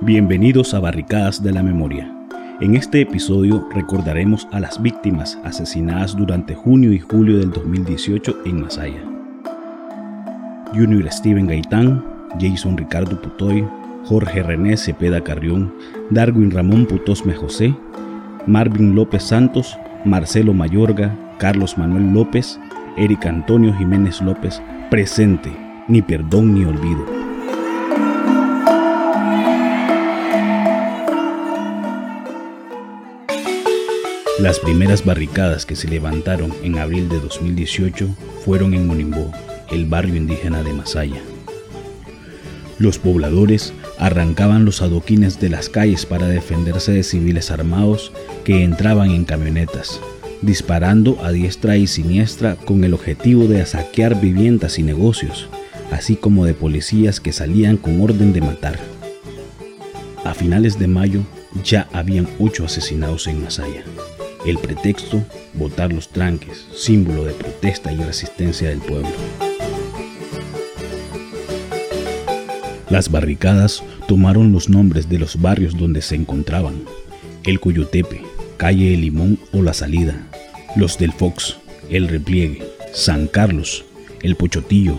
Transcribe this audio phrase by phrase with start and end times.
[0.00, 2.08] Bienvenidos a Barricadas de la Memoria.
[2.60, 8.60] En este episodio recordaremos a las víctimas asesinadas durante junio y julio del 2018 en
[8.60, 9.02] Masaya.
[10.72, 12.04] Junior Steven Gaitán,
[12.38, 13.66] Jason Ricardo Putoy,
[14.04, 15.74] Jorge René Cepeda Carrión,
[16.10, 17.74] Darwin Ramón Putosme José,
[18.46, 22.60] Marvin López Santos, Marcelo Mayorga, Carlos Manuel López,
[22.96, 25.50] Eric Antonio Jiménez López, presente,
[25.88, 27.17] ni perdón ni olvido.
[34.38, 38.08] Las primeras barricadas que se levantaron en abril de 2018
[38.44, 39.32] fueron en Monimbó,
[39.72, 41.20] el barrio indígena de Masaya.
[42.78, 48.12] Los pobladores arrancaban los adoquines de las calles para defenderse de civiles armados
[48.44, 50.00] que entraban en camionetas,
[50.40, 55.48] disparando a diestra y siniestra con el objetivo de saquear viviendas y negocios,
[55.90, 58.78] así como de policías que salían con orden de matar.
[60.24, 61.22] A finales de mayo
[61.64, 63.82] ya habían ocho asesinados en Masaya.
[64.46, 65.22] El pretexto,
[65.54, 69.10] botar los tranques, símbolo de protesta y resistencia del pueblo.
[72.88, 76.84] Las barricadas tomaron los nombres de los barrios donde se encontraban.
[77.44, 78.22] El Coyotepe,
[78.56, 80.26] Calle El Limón o La Salida,
[80.76, 81.58] los del Fox,
[81.90, 83.84] El Repliegue, San Carlos,
[84.22, 84.98] El Pochotillo,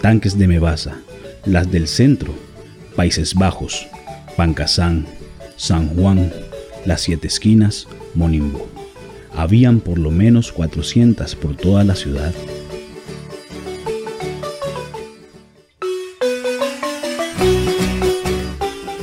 [0.00, 0.96] Tanques de Mebasa,
[1.44, 2.34] las del Centro,
[2.96, 3.86] Países Bajos,
[4.36, 5.06] Pancasán,
[5.56, 6.32] San Juan,
[6.86, 8.66] Las Siete Esquinas, Monimbo.
[9.34, 12.34] Habían por lo menos 400 por toda la ciudad.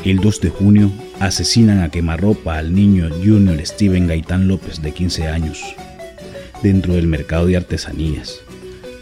[0.04, 5.28] El 2 de junio asesinan a quemarropa al niño Junior Steven Gaitán López de 15
[5.28, 5.76] años
[6.64, 8.42] dentro del mercado de artesanías.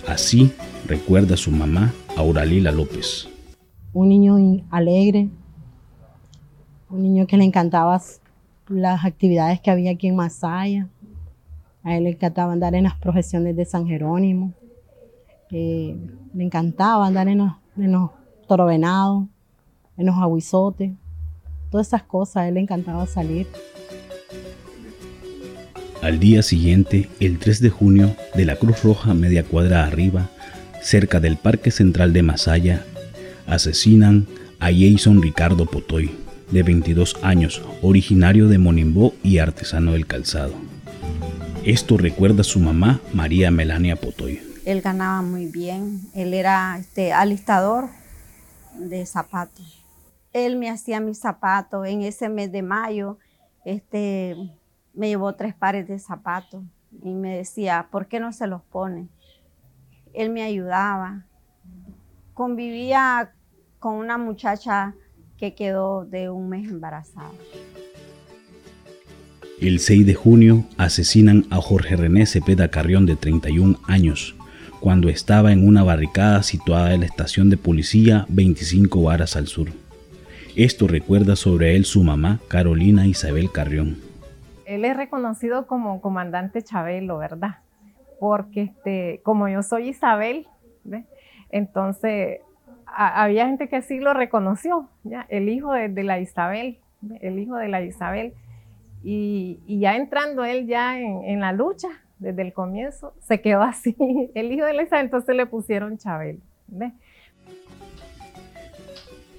[0.07, 0.51] Así
[0.87, 3.27] recuerda su mamá Auralila López.
[3.93, 5.29] Un niño alegre,
[6.89, 8.01] un niño que le encantaba
[8.67, 10.87] las actividades que había aquí en Masaya.
[11.83, 14.53] A él le encantaba andar en las procesiones de San Jerónimo.
[15.51, 18.09] le encantaba andar en los, en los
[18.47, 19.25] torovenados
[19.97, 20.91] en los aguizotes,
[21.71, 23.47] todas esas cosas, a él le encantaba salir.
[26.01, 30.29] Al día siguiente, el 3 de junio, de la Cruz Roja media cuadra arriba,
[30.81, 32.85] cerca del Parque Central de Masaya,
[33.47, 34.27] asesinan
[34.59, 36.11] a Jason Ricardo Potoy,
[36.51, 40.53] de 22 años, originario de Monimbó y artesano del calzado.
[41.63, 44.41] Esto recuerda a su mamá, María Melania Potoy.
[44.65, 47.89] Él ganaba muy bien, él era este, alistador
[48.77, 49.85] de zapatos
[50.35, 51.87] él me hacía mis zapatos.
[51.87, 53.17] En ese mes de mayo,
[53.63, 54.35] este,
[54.93, 56.61] me llevó tres pares de zapatos
[57.01, 59.07] y me decía, ¿por qué no se los pone?
[60.13, 61.23] Él me ayudaba.
[62.33, 63.31] Convivía
[63.79, 64.93] con una muchacha
[65.45, 67.29] que quedó de un mes embarazada.
[69.61, 74.35] El 6 de junio asesinan a Jorge René Cepeda Carrión de 31 años,
[74.79, 79.67] cuando estaba en una barricada situada en la estación de policía 25 varas al sur.
[80.55, 83.97] Esto recuerda sobre él su mamá, Carolina Isabel Carrión.
[84.65, 87.59] Él es reconocido como comandante Chabelo, ¿verdad?
[88.19, 90.47] Porque este, como yo soy Isabel,
[91.51, 92.39] entonces
[92.85, 95.25] había gente que sí lo reconoció, ¿ya?
[95.29, 96.79] el hijo de, la Isabel,
[97.21, 98.33] el hijo de la Isabel.
[99.03, 101.87] Y, ya entrando él ya en, la lucha,
[102.19, 103.95] desde el comienzo, se quedó así,
[104.35, 106.39] el hijo de la Isabel, entonces le pusieron Chabelo.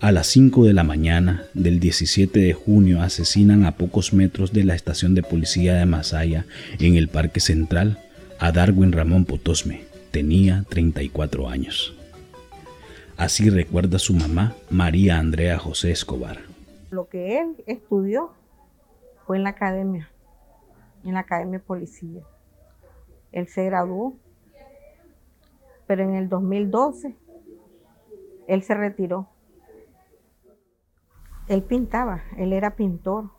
[0.00, 4.62] A las 5 de la mañana del 17 de junio asesinan a pocos metros de
[4.62, 6.44] la estación de policía de Masaya,
[6.78, 7.98] en el Parque Central,
[8.38, 9.84] a Darwin Ramón Potosme.
[10.10, 11.95] Tenía 34 años.
[13.16, 16.38] Así recuerda su mamá, María Andrea José Escobar.
[16.90, 18.30] Lo que él estudió
[19.26, 20.10] fue en la academia,
[21.04, 22.22] en la academia de policía.
[23.32, 24.16] Él se graduó,
[25.86, 27.14] pero en el 2012
[28.48, 29.28] él se retiró
[31.48, 33.30] él pintaba, él era pintor.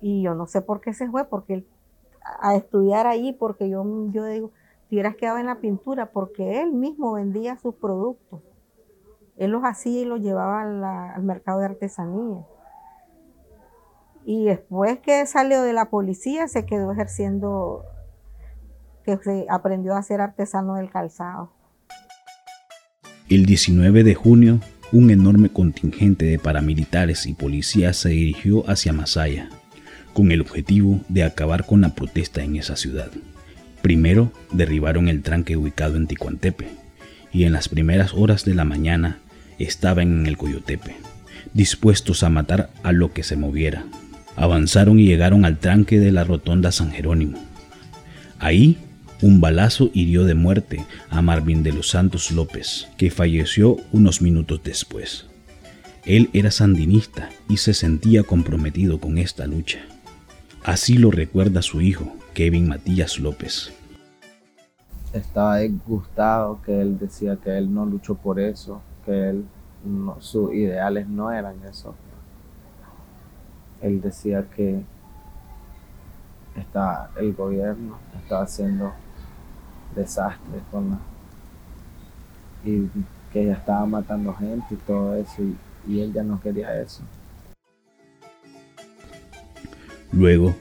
[0.00, 1.66] Y yo no sé por qué se fue, porque él,
[2.40, 4.52] a estudiar ahí, porque yo, yo digo,
[4.88, 8.40] te hubieras quedado en la pintura, porque él mismo vendía sus productos.
[9.36, 12.44] Él los hacía y los llevaba al mercado de artesanía.
[14.24, 17.84] Y después que salió de la policía, se quedó ejerciendo,
[19.04, 21.50] que se aprendió a ser artesano del calzado.
[23.28, 24.60] El 19 de junio
[24.94, 29.48] un enorme contingente de paramilitares y policías se dirigió hacia Masaya,
[30.12, 33.10] con el objetivo de acabar con la protesta en esa ciudad.
[33.84, 36.68] Primero derribaron el tranque ubicado en Ticuantepe,
[37.34, 39.18] y en las primeras horas de la mañana
[39.58, 40.96] estaban en el Coyotepe,
[41.52, 43.84] dispuestos a matar a lo que se moviera.
[44.36, 47.38] Avanzaron y llegaron al tranque de la rotonda San Jerónimo.
[48.38, 48.78] Ahí,
[49.20, 54.62] un balazo hirió de muerte a Marvin de los Santos López, que falleció unos minutos
[54.64, 55.26] después.
[56.06, 59.80] Él era sandinista y se sentía comprometido con esta lucha.
[60.62, 63.72] Así lo recuerda su hijo, Kevin Matías López.
[65.12, 69.44] Estaba disgustado que él decía que él no luchó por eso, que él
[70.18, 71.94] sus ideales no eran eso.
[73.80, 74.82] Él decía que
[76.56, 78.92] está, el gobierno estaba haciendo
[79.94, 80.98] desastres con la,
[82.64, 82.88] y
[83.32, 87.02] que ella estaba matando gente y todo eso y, y él ya no quería eso.
[90.12, 90.54] Luego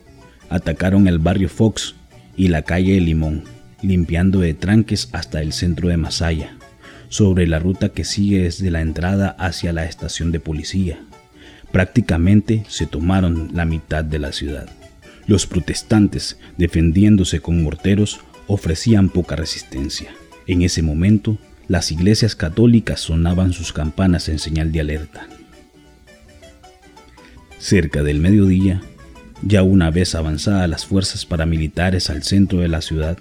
[0.53, 1.95] atacaron el barrio Fox
[2.38, 3.44] y la calle Limón,
[3.81, 6.55] limpiando de tranques hasta el centro de Masaya,
[7.09, 11.00] sobre la ruta que sigue desde la entrada hacia la estación de policía.
[11.71, 14.69] Prácticamente se tomaron la mitad de la ciudad.
[15.25, 20.11] Los protestantes, defendiéndose con morteros, ofrecían poca resistencia.
[20.45, 25.27] En ese momento, las iglesias católicas sonaban sus campanas en señal de alerta.
[27.57, 28.83] Cerca del mediodía,
[29.45, 33.18] ya una vez avanzadas las fuerzas paramilitares al centro de la ciudad,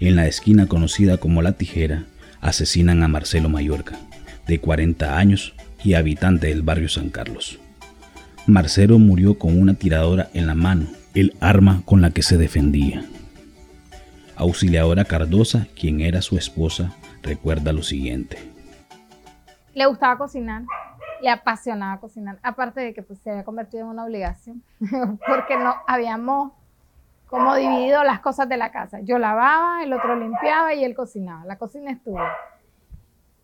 [0.00, 2.04] en la esquina conocida como La Tijera,
[2.40, 3.96] asesinan a Marcelo Mallorca,
[4.46, 5.54] de 40 años
[5.84, 7.58] y habitante del barrio San Carlos.
[8.46, 13.04] Marcelo murió con una tiradora en la mano, el arma con la que se defendía.
[14.36, 18.38] Auxiliadora Cardosa, quien era su esposa, recuerda lo siguiente.
[19.74, 20.62] Le gustaba cocinar,
[21.20, 24.62] le apasionaba cocinar, aparte de que pues, se había convertido en una obligación,
[25.26, 26.52] porque no habíamos
[27.28, 29.00] como dividido las cosas de la casa.
[29.00, 31.44] Yo lavaba, el otro limpiaba y él cocinaba.
[31.44, 32.20] La cocina estuvo.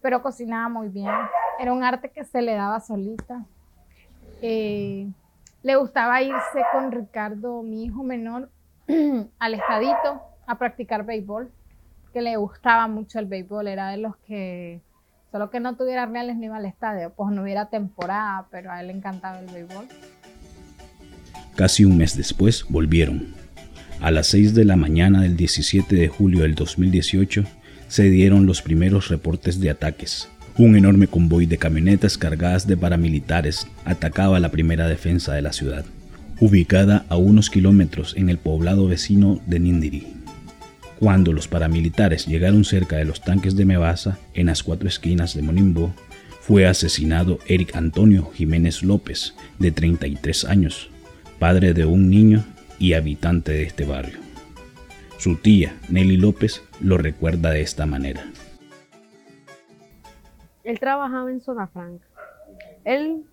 [0.00, 1.10] Pero cocinaba muy bien.
[1.58, 3.44] Era un arte que se le daba solita.
[4.40, 5.06] Eh,
[5.62, 8.50] le gustaba irse con Ricardo, mi hijo menor,
[9.38, 11.50] al estadito a practicar béisbol,
[12.12, 13.68] que le gustaba mucho el béisbol.
[13.68, 14.80] Era de los que,
[15.34, 18.80] solo que no tuviera reales ni iba al estadio, pues no hubiera temporada, pero a
[18.80, 19.88] él le encantaba el béisbol.
[21.56, 23.34] Casi un mes después volvieron
[24.00, 27.42] a las 6 de la mañana del 17 de julio del 2018
[27.88, 30.28] se dieron los primeros reportes de ataques.
[30.56, 35.84] Un enorme convoy de camionetas cargadas de paramilitares atacaba la primera defensa de la ciudad,
[36.38, 40.23] ubicada a unos kilómetros en el poblado vecino de Nindiri.
[40.98, 45.42] Cuando los paramilitares llegaron cerca de los tanques de Mebasa, en las cuatro esquinas de
[45.42, 45.92] Monimbo,
[46.40, 50.90] fue asesinado Eric Antonio Jiménez López, de 33 años,
[51.38, 52.44] padre de un niño
[52.78, 54.18] y habitante de este barrio.
[55.18, 58.24] Su tía, Nelly López, lo recuerda de esta manera.
[60.64, 62.06] Él trabajaba en Zona Franca.
[62.84, 63.24] Él,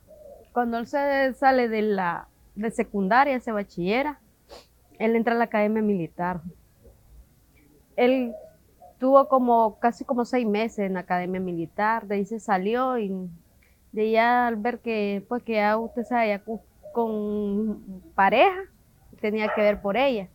[0.52, 4.20] cuando él se sale de la de secundaria, se bachillera,
[5.00, 6.42] él entra a la academia militar.
[7.96, 8.34] Él
[9.00, 13.12] tuvo como casi como seis meses en la academia militar, de ahí se salió y
[13.92, 16.42] de ahí al ver que pues que ya usted sabe,
[16.94, 17.82] con
[18.16, 18.62] pareja,
[19.20, 20.28] tenía que ver por ella.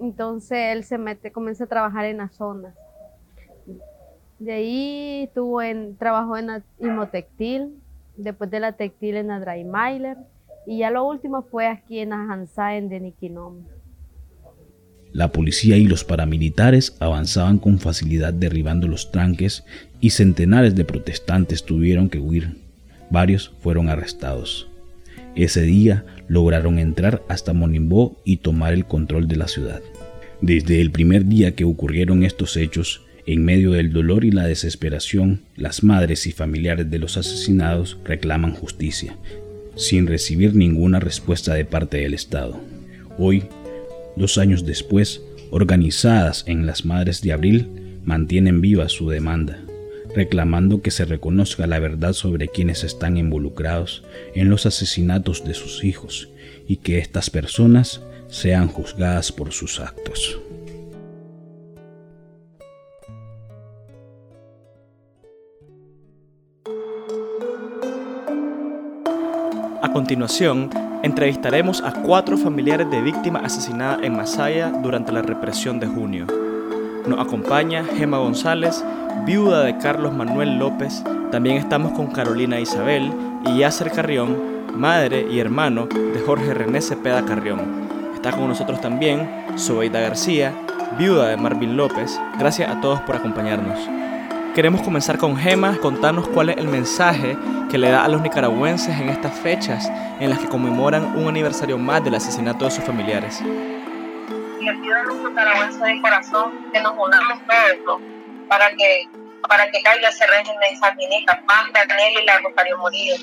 [0.00, 2.74] Entonces él se mete, comienza a trabajar en las zonas.
[4.38, 7.74] De ahí estuvo en, trabajó en la Imotextil,
[8.16, 9.66] después de la textil en la Dry
[10.66, 13.64] y ya lo último fue aquí en la Hansaen de Niquinom.
[15.12, 19.64] La policía y los paramilitares avanzaban con facilidad derribando los tranques
[20.00, 22.56] y centenares de protestantes tuvieron que huir.
[23.10, 24.68] Varios fueron arrestados.
[25.34, 29.80] Ese día lograron entrar hasta Monimbó y tomar el control de la ciudad.
[30.40, 35.42] Desde el primer día que ocurrieron estos hechos, en medio del dolor y la desesperación,
[35.56, 39.16] las madres y familiares de los asesinados reclaman justicia,
[39.76, 42.58] sin recibir ninguna respuesta de parte del Estado.
[43.18, 43.44] Hoy,
[44.18, 49.58] dos años después, organizadas en las Madres de Abril, mantienen viva su demanda
[50.14, 55.84] reclamando que se reconozca la verdad sobre quienes están involucrados en los asesinatos de sus
[55.84, 56.28] hijos
[56.66, 60.38] y que estas personas sean juzgadas por sus actos.
[69.80, 70.70] A continuación,
[71.02, 76.26] entrevistaremos a cuatro familiares de víctimas asesinadas en Masaya durante la represión de junio.
[77.06, 78.84] Nos acompaña Gema González,
[79.24, 81.02] viuda de Carlos Manuel López.
[81.30, 83.12] También estamos con Carolina Isabel
[83.46, 84.36] y Yasser Carrión,
[84.74, 87.60] madre y hermano de Jorge René Cepeda Carrión.
[88.14, 90.52] Está con nosotros también Zoeida García,
[90.98, 92.20] viuda de Marvin López.
[92.38, 93.78] Gracias a todos por acompañarnos.
[94.58, 95.78] Queremos comenzar con Gema.
[95.78, 97.36] Contanos cuál es el mensaje
[97.70, 99.88] que le da a los nicaragüenses en estas fechas
[100.18, 103.40] en las que conmemoran un aniversario más del asesinato de sus familiares.
[103.40, 108.02] Y pido a los nicaragüenses de corazón que nos unamos todos
[108.48, 109.08] para que,
[109.48, 113.14] para que caiga ese régimen sandinista, más Daniel y la Rosario Murillo.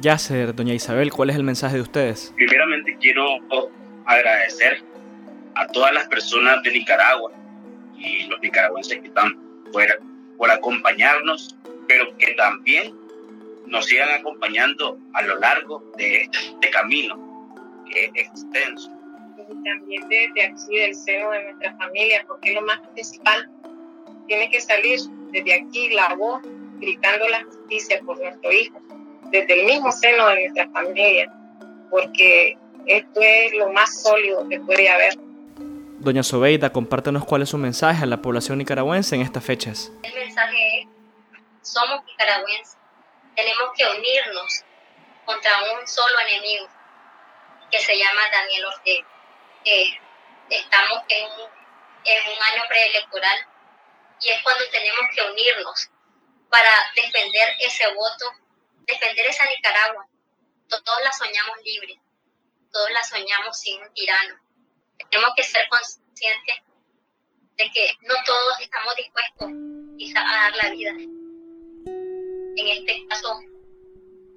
[0.00, 2.34] Yacer, doña Isabel, ¿cuál es el mensaje de ustedes?
[2.34, 3.38] Primeramente quiero
[4.06, 4.82] agradecer
[5.54, 7.30] a todas las personas de Nicaragua
[7.96, 9.38] y los nicaragüenses que están
[9.72, 9.94] fuera
[10.36, 12.94] por acompañarnos, pero que también
[13.66, 17.34] nos sigan acompañando a lo largo de este camino
[17.90, 18.90] que es extenso.
[19.48, 23.50] Y también desde aquí, del seno de nuestra familia, porque es lo más principal.
[24.26, 25.00] Tiene que salir
[25.32, 26.42] desde aquí la voz
[26.78, 28.80] gritando la justicia por nuestro hijo,
[29.30, 31.32] desde el mismo seno de nuestra familia,
[31.90, 35.23] porque esto es lo más sólido que puede haber.
[36.04, 39.90] Doña Sobeida, compártenos cuál es su mensaje a la población nicaragüense en estas fechas.
[40.02, 40.88] El mensaje es,
[41.62, 42.76] somos nicaragüenses,
[43.34, 44.64] tenemos que unirnos
[45.24, 46.68] contra un solo enemigo
[47.70, 49.08] que se llama Daniel Ortega.
[50.50, 51.48] estamos en un,
[52.04, 53.38] en un año preelectoral
[54.20, 55.88] y es cuando tenemos que unirnos
[56.50, 58.26] para defender ese voto,
[58.86, 60.06] defender esa Nicaragua.
[60.68, 61.98] Todos la soñamos libre,
[62.70, 64.44] todos la soñamos sin un tirano
[65.10, 66.56] tenemos que ser conscientes
[67.56, 69.50] de que no todos estamos dispuestos
[69.98, 70.90] quizá a dar la vida.
[72.56, 73.40] En este caso,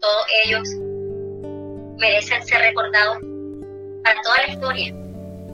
[0.01, 0.69] todos ellos
[1.97, 3.17] merecen ser recordados
[4.03, 4.93] para toda la historia.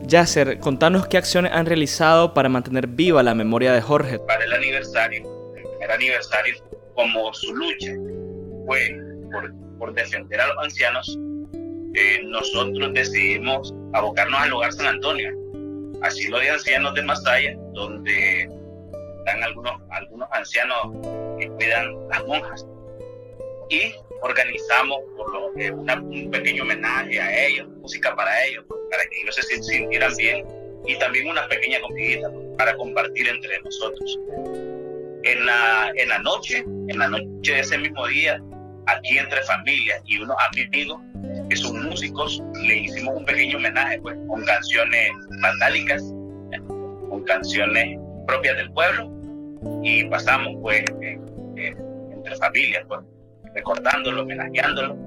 [0.05, 4.19] Yasser, contanos qué acciones han realizado para mantener viva la memoria de Jorge.
[4.19, 5.23] Para el aniversario,
[5.55, 6.55] el primer aniversario,
[6.93, 7.93] como su lucha
[8.65, 8.97] fue
[9.31, 11.17] por, por defender a los ancianos,
[11.95, 15.31] eh, nosotros decidimos abocarnos al hogar San Antonio,
[16.01, 18.49] asilo de ancianos de Masaya, donde
[19.19, 20.77] están algunos, algunos ancianos
[21.39, 22.65] que cuidan las monjas.
[23.69, 29.21] Y organizamos por lo, que un pequeño homenaje a ellos, música para ellos, para que
[29.21, 30.45] ellos se sintieran bien,
[30.85, 34.19] y también una pequeña comidita para compartir entre nosotros.
[35.23, 38.41] En la, en la noche, en la noche de ese mismo día,
[38.87, 40.99] aquí entre familias y unos amigos,
[41.49, 46.03] que son músicos, le hicimos un pequeño homenaje pues, con canciones vandálicas,
[47.09, 49.11] con canciones propias del pueblo
[49.83, 50.83] y pasamos pues
[51.55, 53.01] entre familias, pues,
[53.53, 54.97] recordándolo, homenajeándolo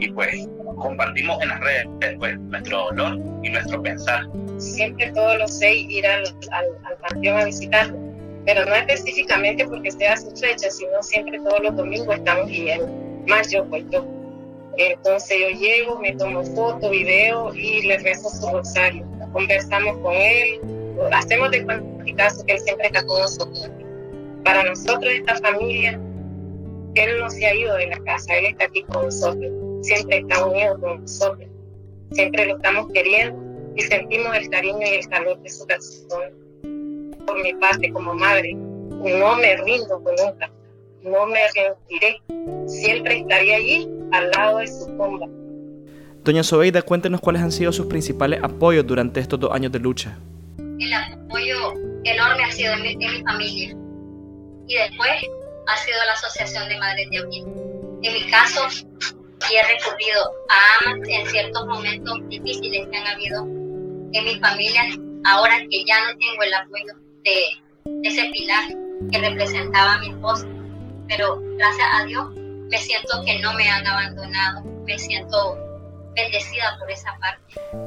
[0.00, 1.86] y pues compartimos en las redes
[2.18, 4.24] pues, nuestro dolor y nuestro pensar.
[4.58, 7.96] Siempre todos los seis ir al, al, panteón a visitarlo,
[8.46, 12.88] pero no específicamente porque sea su fecha, sino siempre todos los domingos estamos yendo,
[13.28, 14.04] más yo pues yo
[14.76, 19.04] entonces yo llego, me tomo foto, video y le rezo su rosario.
[19.32, 20.60] Conversamos con él,
[21.12, 21.64] hacemos de
[22.16, 23.70] caso que él siempre está con nosotros.
[24.44, 26.00] Para nosotros, esta familia,
[26.94, 29.52] él no se ha ido de la casa, él está aquí con nosotros,
[29.82, 31.48] siempre está unido con nosotros,
[32.12, 33.40] siempre lo estamos queriendo
[33.76, 36.32] y sentimos el cariño y el calor de su corazón.
[37.26, 40.50] Por mi parte, como madre, no me rindo nunca,
[41.02, 42.20] no me rendiré,
[42.66, 45.26] siempre estaré allí al lado de su tumba.
[46.24, 50.16] Doña Sobeida, cuéntenos cuáles han sido sus principales apoyos durante estos dos años de lucha.
[50.78, 51.72] El apoyo
[52.04, 53.74] enorme ha sido en mi, familia
[54.68, 55.10] y después
[55.66, 57.44] ha sido la Asociación de Madres de Abril.
[58.02, 63.42] En mi caso, sí he recurrido a AMAS en ciertos momentos difíciles que han habido
[63.42, 64.82] en mi familia,
[65.24, 68.64] ahora que ya no tengo el apoyo de, de ese pilar
[69.10, 70.46] que representaba a mi esposa.
[71.08, 75.58] Pero gracias a Dios me siento que no me han abandonado, me siento
[76.14, 77.42] bendecida por esa parte.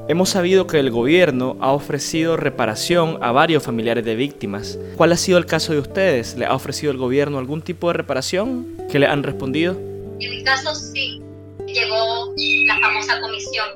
[0.08, 4.80] Hemos sabido que el gobierno ha ofrecido reparación a varios familiares de víctimas.
[4.98, 6.36] ¿Cuál ha sido el caso de ustedes?
[6.36, 8.78] ¿Le ha ofrecido el gobierno algún tipo de reparación?
[8.92, 9.74] ¿Qué le han respondido?
[9.74, 11.22] En mi caso sí,
[11.68, 12.34] llegó
[12.68, 13.68] la famosa comisión.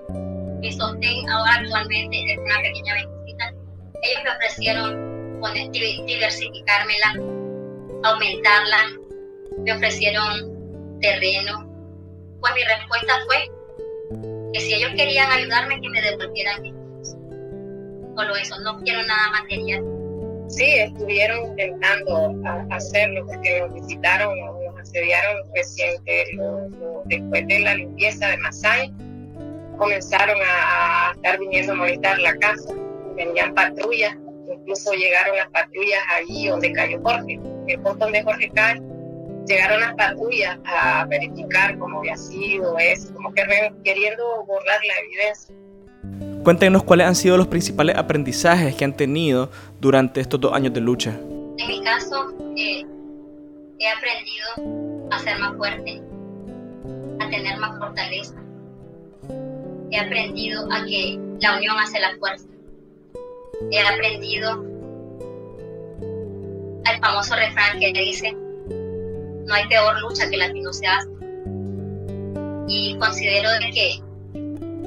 [0.62, 3.54] Mi sostén ahora actualmente es una pequeña beneficia.
[4.02, 5.10] Ellos me ofrecieron
[6.06, 7.14] diversificármela,
[8.04, 8.90] aumentarla,
[9.64, 10.59] me ofrecieron
[11.00, 11.68] terreno.
[12.40, 16.74] Pues mi respuesta fue que si ellos querían ayudarme, que me devolvieran mis
[18.16, 19.84] Solo eso, no quiero nada material.
[20.50, 22.34] Sí, estuvieron intentando
[22.72, 26.26] hacerlo porque nos visitaron, nos asediaron reciente,
[27.06, 28.92] después de la limpieza de Masai,
[29.78, 32.74] comenzaron a, estar viniendo a molestar la casa,
[33.16, 34.18] venían patrullas,
[34.52, 38.82] incluso llegaron las patrullas allí donde cayó Jorge, el punto donde Jorge cae,
[39.50, 43.44] llegaron las patrullas a verificar cómo había sido eso, como que
[43.84, 45.56] queriendo borrar la evidencia.
[46.44, 50.82] Cuéntenos cuáles han sido los principales aprendizajes que han tenido durante estos dos años de
[50.82, 51.12] lucha.
[51.58, 52.86] En mi caso, eh,
[53.80, 56.02] he aprendido a ser más fuerte,
[57.20, 58.36] a tener más fortaleza.
[59.92, 62.48] He aprendido a que la unión hace la fuerza.
[63.72, 64.64] He aprendido
[66.86, 68.36] al famoso refrán que dice,
[69.50, 71.10] no hay peor lucha que la que no se hace.
[72.68, 74.00] Y considero de que,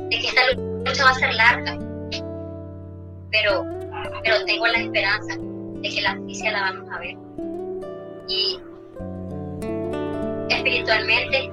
[0.08, 1.78] que esta lucha va a ser larga,
[3.32, 3.66] pero,
[4.22, 7.16] pero tengo la esperanza de que la justicia la vamos a ver.
[8.28, 8.60] Y
[10.48, 11.50] espiritualmente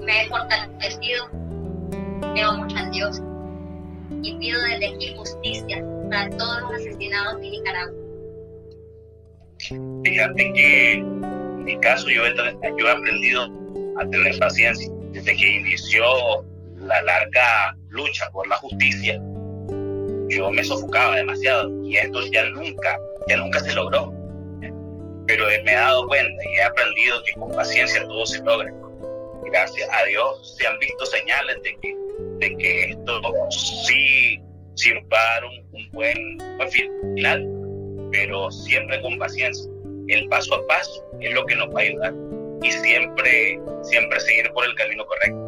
[0.00, 1.28] me he fortalecido,
[2.34, 3.22] creo mucho en Dios
[4.22, 7.94] y pido desde aquí justicia para todos los asesinados de Nicaragua.
[10.02, 13.48] Fíjate que en mi caso yo he, yo he aprendido
[13.98, 14.90] a tener paciencia.
[15.12, 16.04] Desde que inició
[16.78, 19.20] la larga lucha por la justicia,
[20.28, 22.98] yo me sofocaba demasiado y esto ya nunca,
[23.28, 24.12] ya nunca se logró.
[25.26, 28.72] Pero me he dado cuenta y he aprendido que con paciencia todo se logra.
[29.44, 31.96] Gracias a Dios se han visto señales de que,
[32.38, 34.40] de que esto sí,
[34.76, 37.46] sí va a dar un, buen, buen final,
[38.10, 39.69] pero siempre con paciencia.
[40.12, 42.14] El paso a paso es lo que nos va a ayudar
[42.62, 45.46] y siempre, siempre seguir por el camino correcto.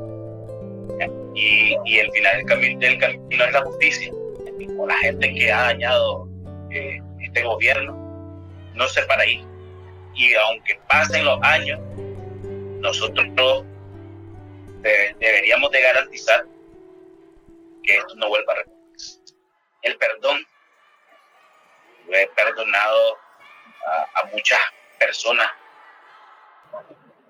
[1.35, 4.13] Y, y el final del camino, del camino es la justicia
[4.77, 6.29] con la gente que ha dañado
[6.71, 7.95] eh, este gobierno,
[8.75, 9.45] no se para ahí.
[10.15, 11.81] Y aunque pasen los años,
[12.81, 13.65] nosotros
[14.83, 16.45] deberíamos de garantizar
[17.83, 19.21] que esto no vuelva a repetirse.
[19.83, 20.47] El perdón.
[22.07, 23.17] Yo he perdonado
[23.87, 24.59] a, muchas
[24.99, 25.47] personas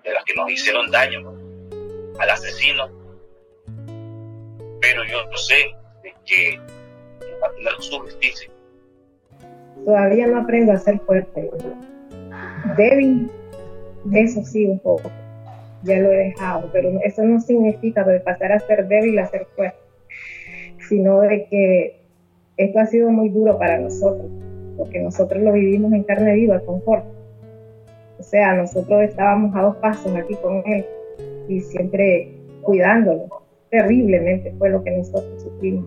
[0.03, 1.19] de las que nos hicieron daño,
[2.19, 2.89] al asesino.
[4.81, 6.59] Pero yo no sé de que
[9.85, 11.49] Todavía no aprendo a ser fuerte.
[12.77, 13.29] Débil,
[14.13, 15.11] eso sí, un poco.
[15.83, 19.45] Ya lo he dejado, pero eso no significa de pasar a ser débil a ser
[19.55, 19.79] fuerte,
[20.87, 21.99] sino de que
[22.55, 24.31] esto ha sido muy duro para nosotros,
[24.77, 27.07] porque nosotros lo vivimos en carne viva, con Jorge.
[28.19, 30.85] O sea, nosotros estábamos a dos pasos aquí con él
[31.47, 32.31] y siempre
[32.61, 33.27] cuidándolo.
[33.69, 35.85] Terriblemente fue lo que nosotros sufrimos.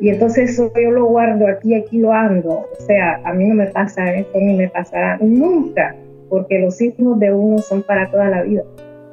[0.00, 2.50] Y entonces eso yo lo guardo aquí, aquí lo ando.
[2.50, 5.94] O sea, a mí no me pasa eso ni me pasará nunca,
[6.28, 8.62] porque los hijos de uno son para toda la vida.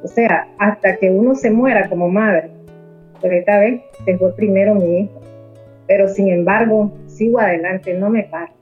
[0.02, 2.50] O sea, hasta que uno se muera como madre.
[3.20, 5.20] Pero esta vez se primero mi hijo.
[5.86, 8.52] Pero sin embargo, sigo adelante, no me paro,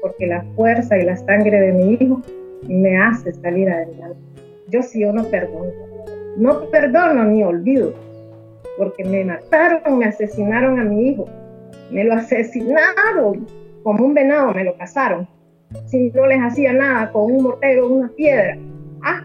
[0.00, 2.20] porque la fuerza y la sangre de mi hijo
[2.68, 4.18] me hace salir adelante.
[4.68, 5.72] Yo sí, yo no perdono.
[6.36, 7.92] No perdono ni olvido,
[8.78, 11.26] porque me mataron, me asesinaron a mi hijo
[11.90, 13.46] me lo asesinaron
[13.82, 15.26] como un venado, me lo cazaron.
[15.86, 18.56] Si no les hacía nada con un mortero, una piedra.
[19.02, 19.24] Ah,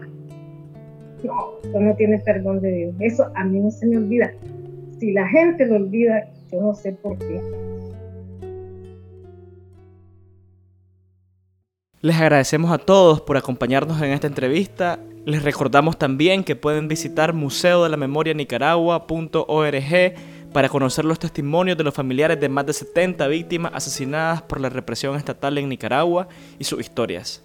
[1.22, 2.94] no, eso no tiene perdón de Dios.
[3.00, 4.32] Eso a mí no se me olvida.
[4.98, 7.40] Si la gente lo olvida, yo no sé por qué.
[12.06, 15.00] Les agradecemos a todos por acompañarnos en esta entrevista.
[15.24, 20.14] Les recordamos también que pueden visitar museo de la memoria nicaragua.org
[20.52, 24.68] para conocer los testimonios de los familiares de más de 70 víctimas asesinadas por la
[24.68, 26.28] represión estatal en Nicaragua
[26.60, 27.42] y sus historias.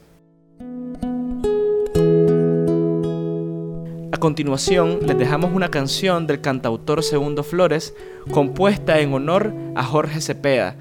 [4.12, 7.96] A continuación, les dejamos una canción del cantautor Segundo Flores,
[8.30, 10.76] compuesta en honor a Jorge Cepeda,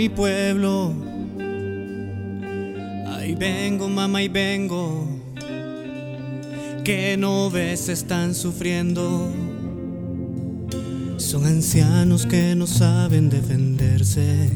[0.00, 0.94] mi pueblo.
[3.06, 5.06] Ahí vengo, mamá, y vengo.
[6.82, 9.30] Que no ves, están sufriendo.
[11.18, 14.48] Son ancianos que no saben defenderse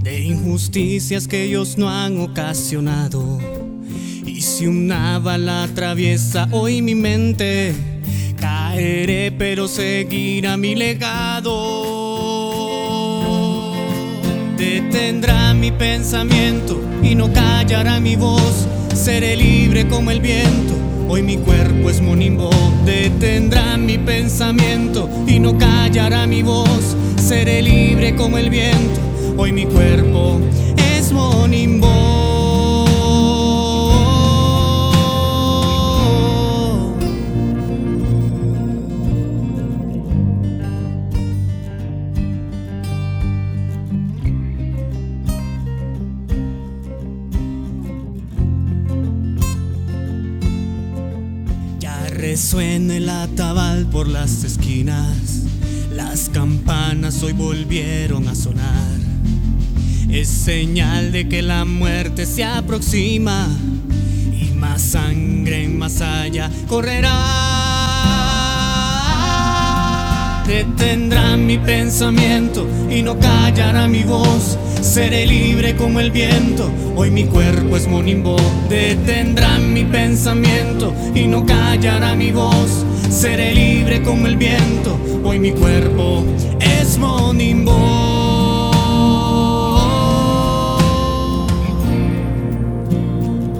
[0.00, 3.40] de injusticias que ellos no han ocasionado.
[4.24, 7.74] Y si una bala atraviesa hoy mi mente,
[8.38, 11.93] Caeré, pero seguirá mi legado.
[14.56, 18.66] Detendrá mi pensamiento y no callará mi voz.
[18.94, 20.74] Seré libre como el viento.
[21.08, 22.50] Hoy mi cuerpo es monimbo.
[22.84, 26.96] Detendrá mi pensamiento y no callará mi voz.
[27.16, 29.00] Seré libre como el viento.
[29.36, 30.40] Hoy mi cuerpo
[30.96, 32.03] es monimbo.
[54.04, 55.44] Por las esquinas,
[55.90, 58.98] las campanas hoy volvieron a sonar.
[60.10, 63.48] Es señal de que la muerte se aproxima
[64.38, 67.12] y más sangre más allá correrá.
[70.46, 74.58] Detendrá mi pensamiento y no callará mi voz.
[74.82, 78.36] Seré libre como el viento, hoy mi cuerpo es monimbo.
[78.68, 82.84] Detendrá mi pensamiento y no callará mi voz.
[83.14, 86.24] Seré libre como el viento, hoy mi cuerpo
[86.58, 87.72] es monimbo.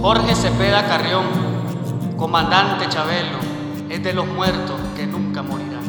[0.03, 1.25] Jorge Cepeda Carrión,
[2.17, 3.39] comandante Chabelo,
[3.89, 5.85] es de los muertos que nunca morirán.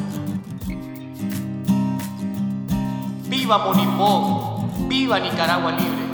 [3.27, 6.05] Viva Monimbó, viva Nicaragua libre.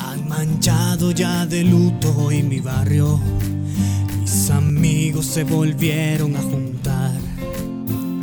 [0.00, 3.18] Han manchado ya de luto hoy mi barrio.
[4.90, 7.12] Amigos se volvieron a juntar.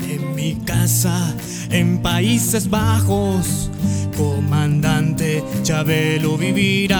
[0.10, 1.34] En mi casa,
[1.71, 3.71] en Países Bajos,
[4.17, 6.97] comandante Chabelo vivirá.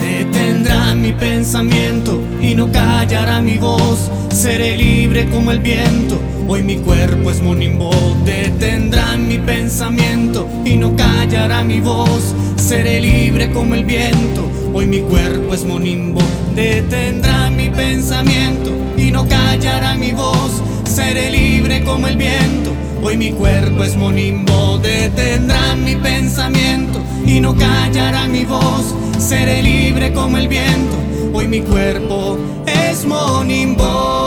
[0.00, 4.10] Detendrá mi pensamiento y no callará mi voz.
[4.30, 6.18] Seré libre como el viento
[6.48, 7.90] Hoy mi cuerpo es monimbo,
[8.24, 12.34] detendrá mi pensamiento y no callará mi voz.
[12.56, 14.51] Seré libre como el viento.
[14.74, 16.20] Hoy mi cuerpo es monimbo,
[16.54, 20.62] detendrá mi pensamiento y no callará mi voz.
[20.84, 22.72] Seré libre como el viento.
[23.02, 28.94] Hoy mi cuerpo es monimbo, detendrá mi pensamiento y no callará mi voz.
[29.18, 30.96] Seré libre como el viento.
[31.34, 34.21] Hoy mi cuerpo es monimbo.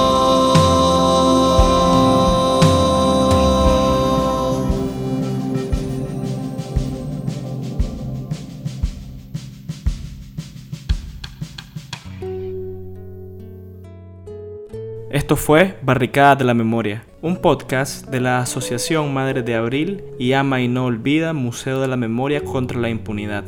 [15.35, 20.31] Esto fue Barricada de la Memoria, un podcast de la Asociación Madres de Abril y
[20.31, 23.43] Ama y No Olvida Museo de la Memoria contra la Impunidad.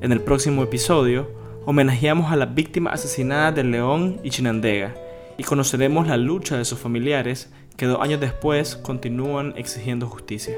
[0.00, 1.30] En el próximo episodio,
[1.66, 4.94] homenajeamos a las víctimas asesinadas de León y Chinandega
[5.36, 10.56] y conoceremos la lucha de sus familiares que dos años después continúan exigiendo justicia.